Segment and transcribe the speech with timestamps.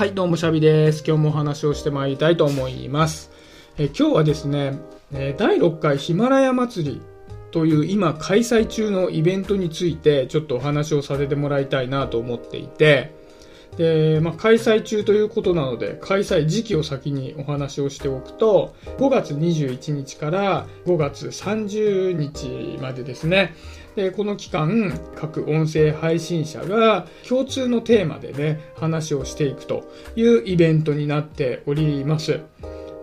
[0.00, 1.04] はい、どうもシャビです。
[1.06, 3.30] 今日もお話をしてまいりたいと思います。
[3.76, 4.78] え今日はですね、
[5.12, 7.02] 第6回ヒマラヤ祭り
[7.50, 13.12] という今開催中のイベントについてちょっとお話をさせてもらいたいなと思っていて、
[13.76, 23.54] で、まあ、開催中ということなので、開催時期を先にお話をしておくと、5月21日から5月30日までですね、
[24.00, 32.40] でこの期間、各音声配信者が共通のテーマでね、話をしていくというイベントになっております。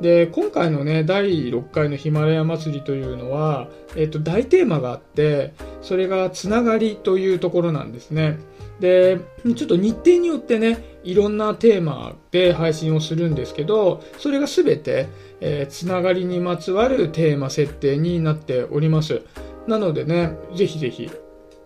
[0.01, 5.53] で、今回のね、第6回のヒマラヤ祭りというのは、えっと、大テーマがあって、
[5.83, 8.39] それがつながりというところなんですね。
[8.79, 9.19] で、
[9.55, 15.07] ちょっと日程によってね、いろんなテーマで配信をするんですけど、それがすべて、
[15.41, 19.21] えーつながりにまつわるテーマ設定になっております。
[19.67, 21.09] なのでね、ぜひぜひ、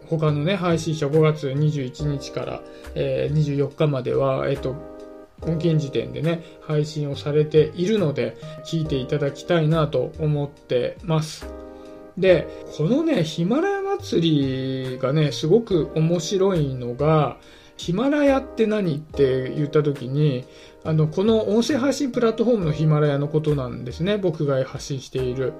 [0.08, 2.62] 他のね、配信者5月21日から、
[2.96, 4.76] えー24日までは、えっ、と、
[5.44, 11.48] 現時点でね、配信をされているので、聞いていただきたいなと思ってます。
[12.18, 17.38] で、このね、ヒマラヤ祭りがね、すごく面白いのが、
[17.78, 20.46] ヒマラヤって何って言った時に、
[20.84, 24.18] あの、この音声配信プラットフォームのヒマラヤのことなんですね。
[24.18, 25.54] 僕が発信している。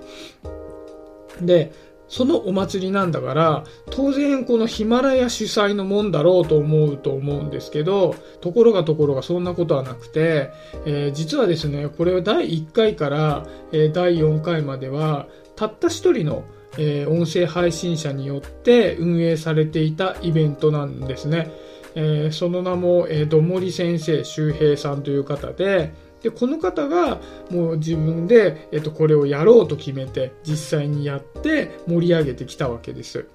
[1.42, 1.72] で、
[2.12, 10.52] そのお祭りなんだから、当然このヒマラヤ主催のもんだろうと思うと思うんですけど、ところがところがそんなことはなくて、
[10.86, 16.44] えー実はですね、これは第1回から、えー第4回までは、たった一人の、
[16.78, 21.50] えー音声配信者によって運営されていたイベントなんですね。
[21.96, 27.20] えーその名も、えー、どもり先生周平さんという方で、で、この方が
[27.50, 33.26] もう自分で、えっと、これをやろうと決めて、実際にやって盛り上げてきたわけです。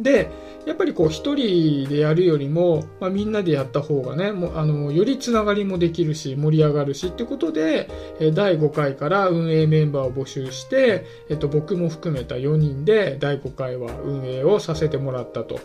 [0.00, 0.30] で、
[0.66, 7.88] やっぱりこう一人でやるよりも、まあ、みんなでやった方がね、もうあの、よりつながりもできるし、盛り上がるしってことで、
[8.34, 15.60] 第5回から運営メンバーを募集して、えっと、僕も含めた4人で第5回は運営をさせてもらったと。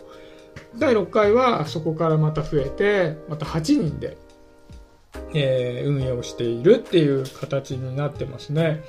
[0.78, 4.18] 第6回はそこからまた増えて、また8人で、
[5.34, 8.82] えー運営をしているっていう形になってますね。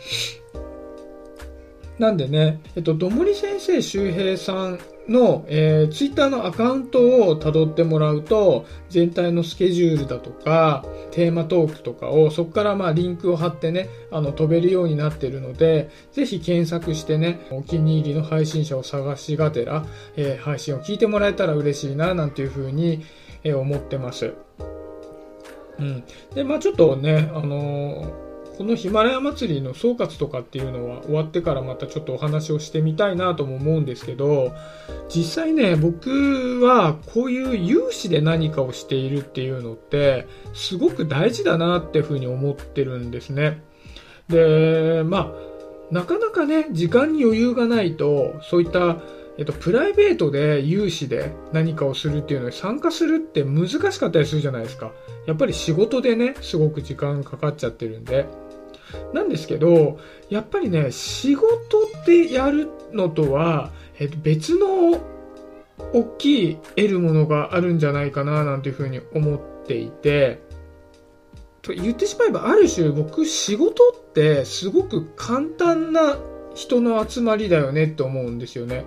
[1.98, 4.78] なんでね、えっと、どもり先生周平さん
[5.08, 19.84] の、えー、ツイッターのアカウントを辿ってもらうと、全体のスケジュールだとか、テーマトークとかを、そこからまあリンクを貼ってね、あの、飛べるようになってるので、ぜひ検索してね、お気に入りの配信者を探しがてら、
[20.16, 23.04] えー配信を聞いてもらえたら嬉しいな、なんていうふうに、
[23.44, 24.34] えー思ってます。
[25.78, 26.04] うん。
[26.34, 34.54] で、まあちょっとね、あのーこのヒマラヤ祭りの総括とかっていうのは終わってからまたちょっとお話をしてみたいなとも思うんですけど、
[35.08, 43.62] 実際ね、僕はこういう有志で何かをしているっていうのって、すごく大事だなっていうふうに思ってるんですね。
[44.28, 48.98] で、まあ、なかなかね、時間に余裕がないと、そういった
[49.38, 54.92] えっと、プライベートで有志で何かをするっていうのに参加するって難しかったりするじゃないですか。
[55.26, 58.26] やっぱり仕事でね、すごく時間かかっちゃってるんで。
[59.14, 59.98] なんですけど、
[60.28, 61.48] やっぱりね、仕事
[62.02, 65.00] ってやるのとは、えっと、別の
[65.94, 70.40] 大きい得るものがあるんじゃないかな、なんていうふうに思っていて、
[71.62, 76.18] と言ってしまえば、ある種僕仕事ってすごく簡単な
[76.54, 78.84] 人の集まりだよねって思うんですよね。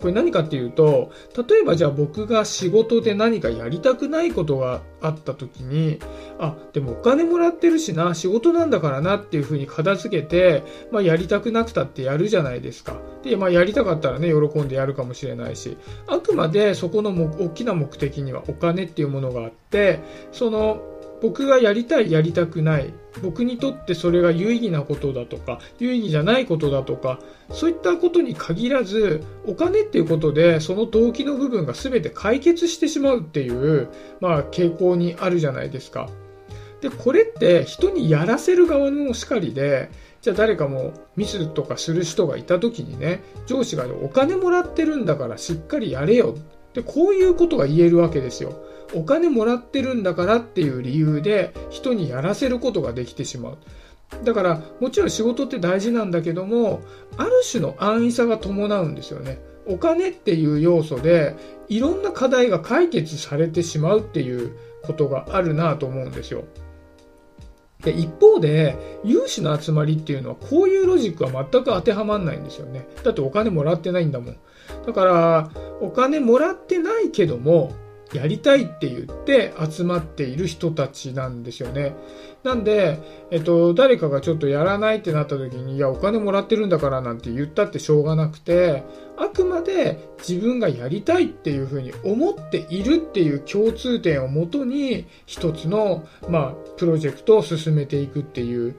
[0.00, 1.12] これ何かっていうと、
[1.48, 5.98] 例えばじゃあ僕が仕事で何かやりたくないことがあった時に、
[6.38, 12.96] あ、でもお金もらってるしな、仕事なんだからなっていうふうに片付けて、まあやりたくなくたってやるじゃないですか。
[13.22, 15.76] で、まあやりたかったらね、喜んでやるかもしれないし、
[16.06, 20.00] あくまでそこの目大きな目的にはお金っていうものがあって、
[20.32, 20.82] その、
[21.20, 27.18] 僕がやりたい、やりたくない、僕にとってそれが有意義なことだとか、有意義じゃないことだとか、
[27.50, 33.88] そういったことに限らず、お金っていうことで、その動機の部分が全て解決してしまうっていう、
[34.20, 36.08] まあ、傾向にあるじゃないですか。
[36.80, 46.36] で、これって人にやらせる側のしかりで、じゃあ誰かもミスとかする人がいた時にね、上司がお金もらってるんだからしっかりやれよ。
[46.78, 48.52] で、こういうことが言えるわけですよ。
[48.94, 53.58] お金もらってるんだからっていう理由で人にやらせることができてしまう。
[54.22, 56.80] だから、もちろん仕事って大事なんだけども、
[57.16, 59.40] ある種の安易さが伴うんですよね。
[59.66, 61.34] お金っていう要素で、
[61.68, 64.52] いろんな課題が解決されてしまうっていう
[64.84, 66.44] ことがあるなと思うんですよ。
[67.82, 72.86] で、一方で、融資の集まりっていうのは、こういうロジックは全く当てはまんないんですよね。
[73.02, 74.36] だってお金もらってないんだもん。
[74.86, 77.72] だから、お金もらってないけども、
[78.12, 81.94] やりたいって言って集まっている人たちなんですよね。
[82.42, 82.98] なんで、
[83.30, 88.84] えっと、誰かがちょっとやらないってなった時に、いや、お金もらってるんだからなんて言ったってしょうがなくて、
[89.18, 98.74] あくまで自分がやりたいっていうふうに思っているっていう共通点をもとに、一つの、まあ、プロジェクトを進めていくっていう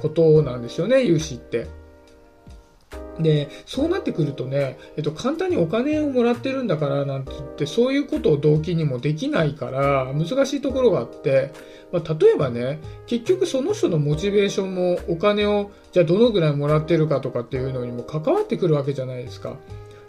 [0.00, 1.66] ことなんですよね、融資って。
[3.20, 11.52] で、そうなってくるとね、えっと、簡単にお金をもらってるんだからなんて言って、そういうことを動機にもできないから、難しいところがあって、
[11.92, 19.56] まあ、例えばね、結局その人のモチベーションもお金を、じゃあどのぐらいもらってるかとかっていうのにも関わってくるわけじゃないですか。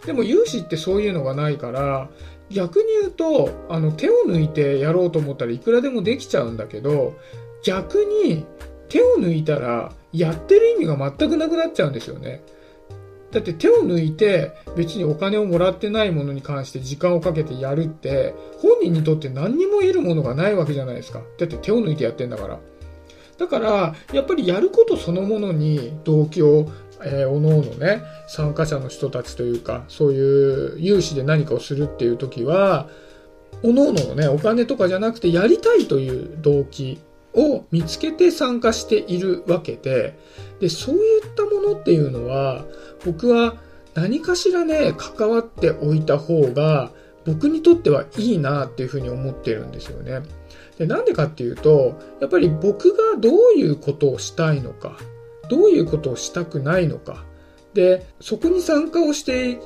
[0.06, 2.08] でも融資ってそういうのがないから、
[2.50, 7.14] 逆に言うと、あの、手を抜いてやろうと思ったらいくらでもできちゃうんだけど、
[7.64, 8.44] 逆に
[8.88, 12.42] 手を抜いたらやってる意味が全くなくなっちゃうんですよね。
[13.32, 21.20] だって手を抜いて別にお金をもらってないものに関して時間をかけてやるって本人にとって何にも得るものがないわけじゃないですか。
[21.38, 22.58] だって手を抜いてやってんだから。
[23.38, 26.70] だから、やっぱりやることそのものに動機を、
[27.02, 32.90] えー、おのおのね、参加者の人たちというか、そういう有志で何かをするっていう時は、
[33.62, 36.98] おのおののね、お金とかじゃなくてやりたいという動機
[37.34, 40.18] を見つけて参加しているわけで、
[40.60, 42.64] で、そういったものっていうのは、
[43.04, 43.56] 僕は
[43.94, 46.90] 何かしらね、関わっておいた方が、
[47.24, 50.22] 僕にとってはいいなっていうふうに思ってるんですよね。
[50.78, 54.96] で、なんでかっていうと、やっぱり僕がどういうことをしたいのか、
[55.48, 57.24] どういうことをしたくないのか、
[57.74, 59.58] で、そこに参加をして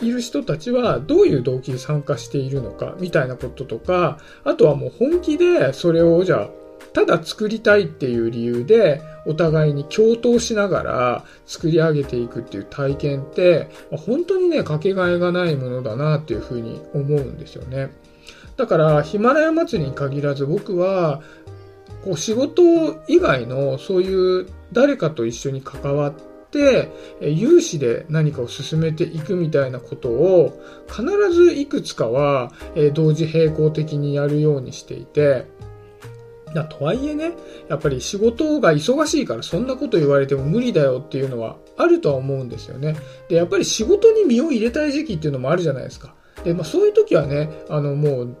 [0.00, 6.50] いる人たちはどういう動機で参加しているのか、みたいなこととか、あとはもう本気でそれをじゃあ
[6.94, 17.90] ただ作りたいっていう理由で、お互いに共闘しながら作り上げていくっていう体験って、本当にね、かけがえがないものだなっていうふうに思うんですよね。
[18.56, 21.20] だから、ヒマラヤ祭りに限らず僕は、
[22.04, 22.62] こう仕事
[23.08, 26.90] 以外のそういう誰かと一緒に関わって、
[27.20, 31.02] 有志で何かを進めていくみたいなことを必
[31.32, 32.52] ずいくつかは
[32.92, 35.46] 同時並行的にやるようにしていて、
[36.54, 37.32] だとはいえね、
[37.68, 42.96] やっぱり仕事が忙しいからそんなこと言われても無理だよっていうのはあるとは思うんですよね。
[43.28, 46.14] で、やっぱり仕事に身を入れたい時期っていうのもあるじゃないですか。
[46.44, 48.36] で、まあそういう時はね、あのもう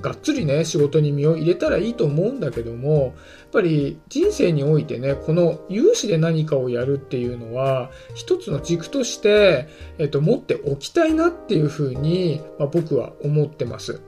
[0.00, 3.12] がっつりね、仕事に身を入れたらいいと思うんだけども、やっ
[3.52, 9.68] ぱり人生においてね、この有志で何かをやるっていうのは、一つの軸として、
[9.98, 14.00] えっと、持っておきたいなっていうふうに、まあ、僕は思ってます。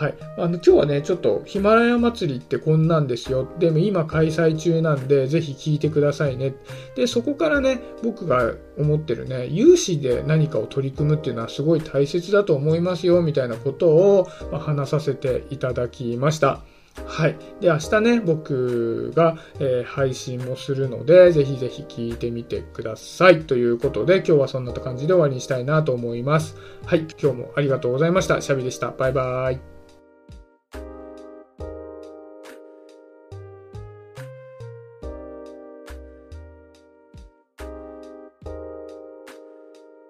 [0.00, 0.14] はい。
[0.38, 3.46] あの、今日はね、ちょっとヒマラヤ祭りってこんなんですよ。
[3.58, 6.54] でも今開催中なんで、ぜひ聞いてくださいね。
[6.96, 16.62] で、そこからね、僕が思ってるね、有志で何かを取り組むっていうのはすごい大切だと思いますよ、みたいなことを、ま話させていただきました。
[17.04, 17.36] はい。
[17.60, 23.42] で、明日ね、僕が、えー、配信もするので、ぜひぜひ聞いてみてください。
[23.42, 26.56] ということで、今日はそんな感じで終わりにしたいなと思います。
[26.86, 27.06] はい。
[27.20, 28.40] 今日もありがとうございました。
[28.40, 28.92] シャビでした。
[28.92, 29.79] バイバーイ。